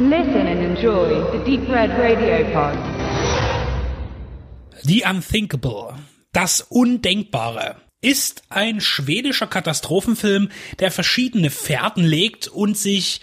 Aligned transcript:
Listen 0.00 0.46
and 0.46 0.62
enjoy 0.62 1.08
the 1.32 1.44
Deep 1.44 1.68
Red 1.68 1.90
Radio 1.98 2.44
Pod. 2.52 2.78
The 4.84 5.02
Unthinkable, 5.10 5.96
das 6.32 6.60
Undenkbare, 6.60 7.80
ist 8.00 8.44
ein 8.48 8.80
schwedischer 8.80 9.48
Katastrophenfilm, 9.48 10.50
der 10.78 10.92
verschiedene 10.92 11.50
Fährten 11.50 12.04
legt 12.04 12.46
und 12.46 12.76
sich 12.76 13.22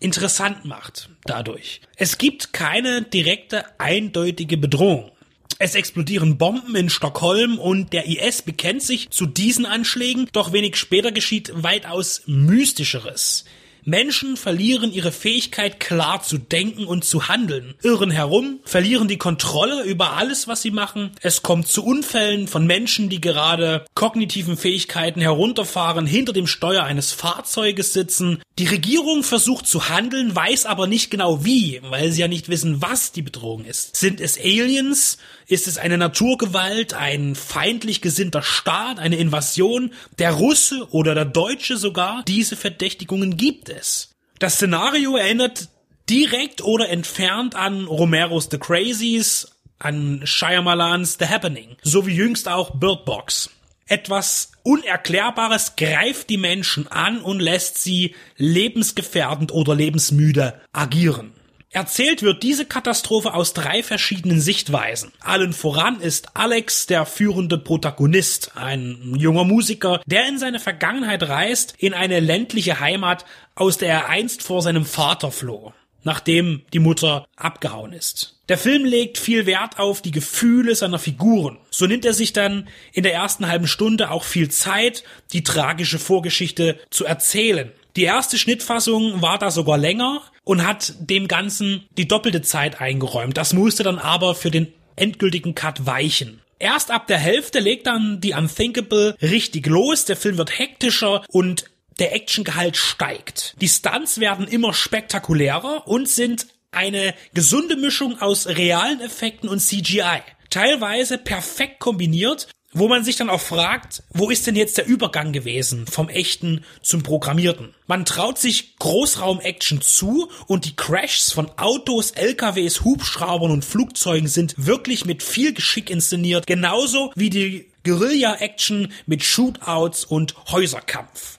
interessant 0.00 0.64
macht 0.64 1.08
dadurch. 1.24 1.82
Es 1.94 2.18
gibt 2.18 2.52
keine 2.52 3.02
direkte, 3.02 3.64
eindeutige 3.78 4.56
Bedrohung. 4.56 5.12
Es 5.60 5.76
explodieren 5.76 6.36
Bomben 6.36 6.74
in 6.74 6.90
Stockholm 6.90 7.60
und 7.60 7.92
der 7.92 8.06
IS 8.06 8.42
bekennt 8.42 8.82
sich 8.82 9.10
zu 9.10 9.24
diesen 9.24 9.66
Anschlägen, 9.66 10.28
doch 10.32 10.52
wenig 10.52 10.74
später 10.74 11.12
geschieht 11.12 11.52
weitaus 11.54 12.22
Mystischeres. 12.26 13.44
Menschen 13.84 14.36
verlieren 14.36 14.92
ihre 14.92 15.12
Fähigkeit 15.12 15.80
klar 15.80 16.22
zu 16.22 16.38
denken 16.38 16.84
und 16.84 17.04
zu 17.04 17.28
handeln, 17.28 17.74
irren 17.82 18.10
herum, 18.10 18.60
verlieren 18.64 19.08
die 19.08 19.18
Kontrolle 19.18 19.84
über 19.84 20.16
alles, 20.16 20.48
was 20.48 20.62
sie 20.62 20.70
machen. 20.70 21.12
Es 21.20 21.42
kommt 21.42 21.68
zu 21.68 21.84
Unfällen 21.84 22.48
von 22.48 22.66
Menschen, 22.66 23.08
die 23.08 23.20
gerade 23.20 23.84
kognitiven 23.94 24.56
Fähigkeiten 24.56 25.20
herunterfahren, 25.20 26.06
hinter 26.06 26.32
dem 26.32 26.46
Steuer 26.46 26.84
eines 26.84 27.12
Fahrzeuges 27.12 27.92
sitzen. 27.92 28.42
Die 28.58 28.66
Regierung 28.66 29.22
versucht 29.22 29.66
zu 29.66 29.88
handeln, 29.88 30.34
weiß 30.36 30.66
aber 30.66 30.86
nicht 30.86 31.10
genau 31.10 31.44
wie, 31.44 31.80
weil 31.82 32.12
sie 32.12 32.20
ja 32.20 32.28
nicht 32.28 32.48
wissen, 32.48 32.82
was 32.82 33.12
die 33.12 33.22
Bedrohung 33.22 33.64
ist. 33.64 33.96
Sind 33.96 34.20
es 34.20 34.38
Aliens? 34.38 35.18
Ist 35.50 35.66
es 35.66 35.78
eine 35.78 35.98
Naturgewalt, 35.98 36.94
ein 36.94 37.34
feindlich 37.34 38.00
gesinnter 38.00 38.40
Staat, 38.40 39.00
eine 39.00 39.16
Invasion, 39.16 39.92
der 40.20 40.30
Russe 40.30 40.86
oder 40.92 41.16
der 41.16 41.24
Deutsche 41.24 41.76
sogar? 41.76 42.22
Diese 42.28 42.54
Verdächtigungen 42.54 43.36
gibt 43.36 43.68
es. 43.68 44.14
Das 44.38 44.54
Szenario 44.54 45.16
erinnert 45.16 45.68
direkt 46.08 46.62
oder 46.62 46.88
entfernt 46.88 47.56
an 47.56 47.86
Romeros 47.86 48.46
The 48.48 48.58
Crazies, 48.58 49.48
an 49.80 50.20
Shyamalans 50.22 51.16
The 51.18 51.26
Happening, 51.26 51.76
sowie 51.82 52.14
jüngst 52.14 52.46
auch 52.46 52.76
Bird 52.76 53.04
Box. 53.04 53.50
Etwas 53.88 54.52
Unerklärbares 54.62 55.74
greift 55.74 56.30
die 56.30 56.36
Menschen 56.36 56.86
an 56.86 57.20
und 57.22 57.40
lässt 57.40 57.78
sie 57.78 58.14
lebensgefährdend 58.36 59.50
oder 59.50 59.74
lebensmüde 59.74 60.60
agieren. 60.72 61.32
Erzählt 61.72 62.22
wird 62.22 62.42
diese 62.42 62.64
Katastrophe 62.64 63.32
aus 63.32 63.52
drei 63.52 63.84
verschiedenen 63.84 64.40
Sichtweisen. 64.40 65.12
Allen 65.20 65.52
voran 65.52 66.00
ist 66.00 66.36
Alex 66.36 66.86
der 66.86 67.06
führende 67.06 67.58
Protagonist, 67.58 68.56
ein 68.56 69.14
junger 69.16 69.44
Musiker, 69.44 70.00
der 70.04 70.26
in 70.26 70.40
seine 70.40 70.58
Vergangenheit 70.58 71.22
reist, 71.28 71.74
in 71.78 71.94
eine 71.94 72.18
ländliche 72.18 72.80
Heimat, 72.80 73.24
aus 73.54 73.78
der 73.78 73.88
er 73.88 74.08
einst 74.08 74.42
vor 74.42 74.62
seinem 74.62 74.84
Vater 74.84 75.30
floh, 75.30 75.72
nachdem 76.02 76.62
die 76.72 76.80
Mutter 76.80 77.24
abgehauen 77.36 77.92
ist. 77.92 78.40
Der 78.48 78.58
Film 78.58 78.84
legt 78.84 79.16
viel 79.16 79.46
Wert 79.46 79.78
auf 79.78 80.02
die 80.02 80.10
Gefühle 80.10 80.74
seiner 80.74 80.98
Figuren. 80.98 81.58
So 81.70 81.86
nimmt 81.86 82.04
er 82.04 82.14
sich 82.14 82.32
dann 82.32 82.66
in 82.92 83.04
der 83.04 83.14
ersten 83.14 83.46
halben 83.46 83.68
Stunde 83.68 84.10
auch 84.10 84.24
viel 84.24 84.50
Zeit, 84.50 85.04
die 85.32 85.44
tragische 85.44 86.00
Vorgeschichte 86.00 86.80
zu 86.90 87.04
erzählen. 87.04 87.70
Die 87.94 88.02
erste 88.02 88.38
Schnittfassung 88.38 89.22
war 89.22 89.38
da 89.38 89.52
sogar 89.52 89.78
länger 89.78 90.20
und 90.44 90.66
hat 90.66 90.94
dem 90.98 91.28
Ganzen 91.28 91.86
die 91.96 92.08
doppelte 92.08 92.42
Zeit 92.42 92.80
eingeräumt. 92.80 93.36
Das 93.36 93.52
musste 93.52 93.82
dann 93.82 93.98
aber 93.98 94.34
für 94.34 94.50
den 94.50 94.72
endgültigen 94.96 95.54
Cut 95.54 95.86
weichen. 95.86 96.40
Erst 96.58 96.90
ab 96.90 97.06
der 97.06 97.18
Hälfte 97.18 97.58
legt 97.58 97.86
dann 97.86 98.20
die 98.20 98.34
Unthinkable 98.34 99.16
richtig 99.22 99.66
los. 99.66 100.04
Der 100.04 100.16
Film 100.16 100.36
wird 100.36 100.58
hektischer 100.58 101.24
und 101.28 101.64
der 101.98 102.14
Actiongehalt 102.14 102.76
steigt. 102.76 103.54
Die 103.60 103.68
Stunts 103.68 104.20
werden 104.20 104.46
immer 104.46 104.72
spektakulärer 104.72 105.86
und 105.86 106.08
sind 106.08 106.46
eine 106.70 107.14
gesunde 107.34 107.76
Mischung 107.76 108.20
aus 108.20 108.46
realen 108.46 109.00
Effekten 109.00 109.48
und 109.48 109.60
CGI. 109.60 110.20
Teilweise 110.50 111.18
perfekt 111.18 111.78
kombiniert 111.78 112.48
wo 112.72 112.88
man 112.88 113.04
sich 113.04 113.16
dann 113.16 113.30
auch 113.30 113.40
fragt, 113.40 114.02
wo 114.10 114.30
ist 114.30 114.46
denn 114.46 114.54
jetzt 114.54 114.78
der 114.78 114.86
Übergang 114.86 115.32
gewesen 115.32 115.86
vom 115.86 116.08
echten 116.08 116.64
zum 116.82 117.02
programmierten? 117.02 117.74
Man 117.86 118.04
traut 118.04 118.38
sich 118.38 118.76
Großraum-Action 118.78 119.80
zu 119.80 120.30
und 120.46 120.64
die 120.66 120.76
Crashs 120.76 121.32
von 121.32 121.50
Autos, 121.58 122.12
LKWs, 122.12 122.82
Hubschraubern 122.84 123.50
und 123.50 123.64
Flugzeugen 123.64 124.28
sind 124.28 124.54
wirklich 124.56 125.04
mit 125.04 125.22
viel 125.22 125.52
Geschick 125.52 125.90
inszeniert, 125.90 126.46
genauso 126.46 127.12
wie 127.16 127.30
die 127.30 127.70
Guerilla-Action 127.84 128.92
mit 129.06 129.24
Shootouts 129.24 130.04
und 130.04 130.36
Häuserkampf. 130.50 131.38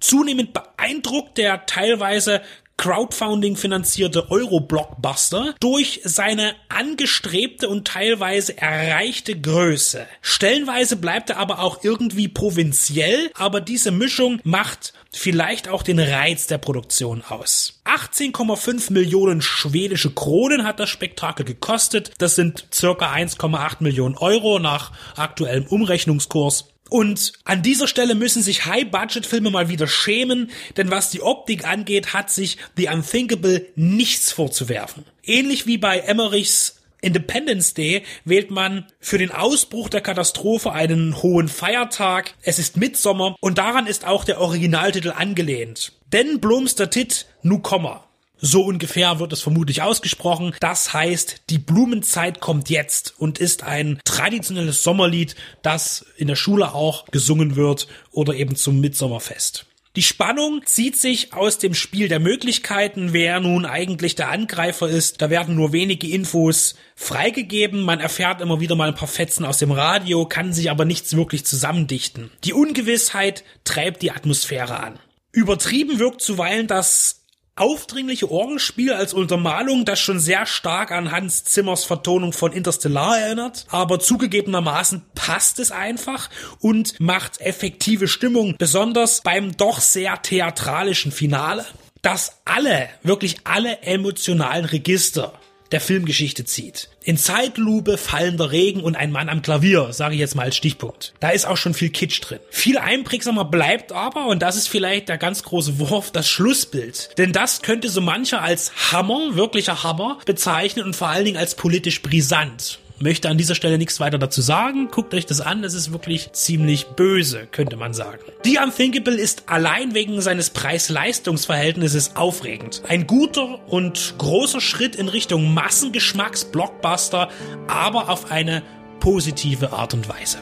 Zunehmend 0.00 0.52
beeindruckt 0.52 1.38
der 1.38 1.64
teilweise 1.64 2.42
Crowdfunding 2.76 3.56
finanzierte 3.56 4.30
Euro-Blockbuster 4.30 5.54
durch 5.60 6.00
seine 6.04 6.54
angestrebte 6.68 7.68
und 7.68 7.86
teilweise 7.86 8.58
erreichte 8.58 9.40
Größe. 9.40 10.06
Stellenweise 10.20 10.96
bleibt 10.96 11.30
er 11.30 11.38
aber 11.38 11.60
auch 11.60 11.84
irgendwie 11.84 12.28
provinziell, 12.28 13.30
aber 13.34 13.60
diese 13.60 13.90
Mischung 13.90 14.40
macht 14.44 14.92
vielleicht 15.12 15.68
auch 15.68 15.82
den 15.82 16.00
Reiz 16.00 16.46
der 16.46 16.58
Produktion 16.58 17.22
aus. 17.28 17.80
18,5 17.84 18.92
Millionen 18.92 19.40
schwedische 19.40 20.10
Kronen 20.10 20.64
hat 20.64 20.80
das 20.80 20.90
Spektakel 20.90 21.44
gekostet. 21.46 22.10
Das 22.18 22.34
sind 22.34 22.66
circa 22.72 23.12
1,8 23.12 23.76
Millionen 23.80 24.16
Euro 24.16 24.58
nach 24.58 24.92
aktuellem 25.16 25.66
Umrechnungskurs. 25.66 26.73
Und 26.90 27.32
an 27.44 27.62
dieser 27.62 27.88
Stelle 27.88 28.14
müssen 28.14 28.42
sich 28.42 28.66
High-Budget-Filme 28.66 29.50
mal 29.50 29.68
wieder 29.68 29.86
schämen, 29.86 30.50
denn 30.76 30.90
was 30.90 31.10
die 31.10 31.22
Optik 31.22 31.66
angeht, 31.66 32.12
hat 32.12 32.30
sich 32.30 32.58
The 32.76 32.88
Unthinkable 32.88 33.66
nichts 33.74 34.32
vorzuwerfen. 34.32 35.04
Ähnlich 35.22 35.66
wie 35.66 35.78
bei 35.78 35.98
Emmerichs 35.98 36.80
Independence 37.00 37.74
Day 37.74 38.02
wählt 38.24 38.50
man 38.50 38.86
für 38.98 39.18
den 39.18 39.30
Ausbruch 39.30 39.88
der 39.88 40.00
Katastrophe 40.00 40.72
einen 40.72 41.22
hohen 41.22 41.48
Feiertag. 41.48 42.34
Es 42.42 42.58
ist 42.58 42.76
Mitsommer 42.76 43.36
und 43.40 43.58
daran 43.58 43.86
ist 43.86 44.06
auch 44.06 44.24
der 44.24 44.40
Originaltitel 44.40 45.10
angelehnt. 45.10 45.92
Denn 46.12 46.40
Blomster 46.40 46.90
Tit 46.90 47.26
nu 47.42 47.58
Komma. 47.58 48.08
So 48.38 48.62
ungefähr 48.62 49.20
wird 49.20 49.32
es 49.32 49.40
vermutlich 49.40 49.82
ausgesprochen. 49.82 50.54
Das 50.60 50.92
heißt, 50.92 51.42
die 51.50 51.58
Blumenzeit 51.58 52.40
kommt 52.40 52.68
jetzt 52.68 53.14
und 53.18 53.38
ist 53.38 53.62
ein 53.62 54.00
traditionelles 54.04 54.82
Sommerlied, 54.82 55.34
das 55.62 56.04
in 56.16 56.28
der 56.28 56.36
Schule 56.36 56.74
auch 56.74 57.06
gesungen 57.06 57.56
wird 57.56 57.88
oder 58.10 58.34
eben 58.34 58.56
zum 58.56 58.80
Mitsommerfest. 58.80 59.66
Die 59.96 60.02
Spannung 60.02 60.62
zieht 60.64 60.96
sich 60.96 61.32
aus 61.34 61.58
dem 61.58 61.72
Spiel 61.72 62.08
der 62.08 62.18
Möglichkeiten, 62.18 63.12
wer 63.12 63.38
nun 63.38 63.64
eigentlich 63.64 64.16
der 64.16 64.28
Angreifer 64.28 64.88
ist. 64.88 65.22
Da 65.22 65.30
werden 65.30 65.54
nur 65.54 65.72
wenige 65.72 66.08
Infos 66.08 66.74
freigegeben. 66.96 67.80
Man 67.82 68.00
erfährt 68.00 68.40
immer 68.40 68.58
wieder 68.58 68.74
mal 68.74 68.88
ein 68.88 68.96
paar 68.96 69.06
Fetzen 69.06 69.44
aus 69.44 69.58
dem 69.58 69.70
Radio, 69.70 70.26
kann 70.26 70.52
sich 70.52 70.68
aber 70.68 70.84
nichts 70.84 71.16
wirklich 71.16 71.46
zusammendichten. 71.46 72.32
Die 72.42 72.52
Ungewissheit 72.52 73.44
treibt 73.62 74.02
die 74.02 74.10
Atmosphäre 74.10 74.80
an. 74.80 74.98
Übertrieben 75.30 76.00
wirkt 76.00 76.22
zuweilen 76.22 76.66
das 76.66 77.23
aufdringliche 77.56 78.30
Orgelspiel 78.30 78.92
als 78.92 79.14
Untermalung, 79.14 79.84
das 79.84 80.00
schon 80.00 80.18
sehr 80.18 80.46
stark 80.46 80.90
an 80.90 81.12
Hans 81.12 81.44
Zimmers 81.44 81.84
Vertonung 81.84 82.32
von 82.32 82.52
Interstellar 82.52 83.18
erinnert, 83.18 83.66
aber 83.70 84.00
zugegebenermaßen 84.00 85.02
passt 85.14 85.58
es 85.60 85.70
einfach 85.70 86.30
und 86.60 86.98
macht 86.98 87.40
effektive 87.40 88.08
Stimmung, 88.08 88.56
besonders 88.58 89.20
beim 89.22 89.56
doch 89.56 89.80
sehr 89.80 90.20
theatralischen 90.20 91.12
Finale, 91.12 91.64
das 92.02 92.40
alle, 92.44 92.88
wirklich 93.02 93.38
alle 93.44 93.82
emotionalen 93.82 94.64
Register 94.64 95.32
der 95.72 95.80
Filmgeschichte 95.80 96.44
zieht. 96.44 96.88
In 97.02 97.16
Zeitlupe, 97.16 97.98
fallender 97.98 98.50
Regen 98.50 98.82
und 98.82 98.96
ein 98.96 99.12
Mann 99.12 99.28
am 99.28 99.42
Klavier, 99.42 99.92
sage 99.92 100.14
ich 100.14 100.20
jetzt 100.20 100.34
mal 100.34 100.44
als 100.44 100.56
Stichpunkt. 100.56 101.12
Da 101.20 101.30
ist 101.30 101.46
auch 101.46 101.56
schon 101.56 101.74
viel 101.74 101.90
Kitsch 101.90 102.20
drin. 102.22 102.38
Viel 102.50 102.78
einprägsamer 102.78 103.44
bleibt 103.44 103.92
aber, 103.92 104.26
und 104.26 104.40
das 104.40 104.56
ist 104.56 104.68
vielleicht 104.68 105.08
der 105.08 105.18
ganz 105.18 105.42
große 105.42 105.78
Wurf, 105.78 106.10
das 106.10 106.28
Schlussbild. 106.28 107.10
Denn 107.18 107.32
das 107.32 107.62
könnte 107.62 107.88
so 107.88 108.00
mancher 108.00 108.42
als 108.42 108.92
Hammer, 108.92 109.34
wirklicher 109.34 109.82
Hammer, 109.82 110.18
bezeichnen 110.24 110.84
und 110.84 110.96
vor 110.96 111.08
allen 111.08 111.24
Dingen 111.24 111.36
als 111.36 111.54
politisch 111.54 112.02
brisant 112.02 112.78
möchte 113.04 113.28
an 113.28 113.36
dieser 113.36 113.54
Stelle 113.54 113.76
nichts 113.76 114.00
weiter 114.00 114.18
dazu 114.18 114.40
sagen. 114.40 114.88
Guckt 114.90 115.12
euch 115.14 115.26
das 115.26 115.42
an, 115.42 115.60
das 115.60 115.74
ist 115.74 115.92
wirklich 115.92 116.32
ziemlich 116.32 116.86
böse, 116.86 117.46
könnte 117.46 117.76
man 117.76 117.92
sagen. 117.92 118.24
The 118.44 118.58
Unthinkable 118.64 119.14
ist 119.14 119.44
allein 119.46 119.94
wegen 119.94 120.22
seines 120.22 120.48
Preis-Leistungs-Verhältnisses 120.50 122.16
aufregend. 122.16 122.82
Ein 122.88 123.06
guter 123.06 123.60
und 123.68 124.14
großer 124.16 124.62
Schritt 124.62 124.96
in 124.96 125.08
Richtung 125.08 125.52
Massengeschmacks-Blockbuster, 125.52 127.28
aber 127.68 128.08
auf 128.08 128.32
eine 128.32 128.62
positive 129.00 129.74
Art 129.74 129.92
und 129.92 130.08
Weise. 130.08 130.38